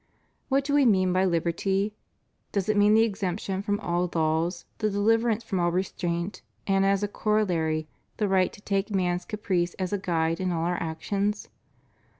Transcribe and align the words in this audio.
What 0.49 0.63
do 0.63 0.73
we 0.73 0.83
mean 0.83 1.13
by 1.13 1.25
liberty? 1.25 1.93
Does 2.51 2.67
it 2.67 2.75
mean 2.75 2.95
the 2.95 3.03
exemption 3.03 3.61
from 3.61 3.79
all 3.81 4.09
laws; 4.15 4.65
the 4.79 4.89
deliverance 4.89 5.43
from 5.43 5.59
all 5.59 5.71
restraint, 5.71 6.41
and 6.65 6.83
as 6.87 7.03
a 7.03 7.07
corollary, 7.07 7.87
the 8.17 8.27
right 8.27 8.51
to 8.51 8.61
take 8.61 8.89
man's 8.89 9.25
caprice 9.25 9.75
as 9.75 9.93
a 9.93 9.99
guide 9.99 10.39
in 10.39 10.51
all 10.51 10.65
our 10.65 10.81
actions? 10.81 11.49